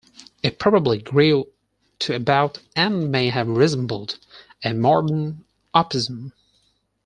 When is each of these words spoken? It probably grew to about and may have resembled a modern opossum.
It 0.41 0.57
probably 0.57 0.97
grew 0.97 1.49
to 1.99 2.15
about 2.15 2.57
and 2.75 3.11
may 3.11 3.29
have 3.29 3.47
resembled 3.47 4.17
a 4.63 4.73
modern 4.73 5.45
opossum. 5.75 6.33